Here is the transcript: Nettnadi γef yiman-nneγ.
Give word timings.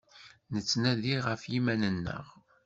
Nettnadi 0.53 1.15
γef 1.25 1.43
yiman-nneγ. 1.51 2.25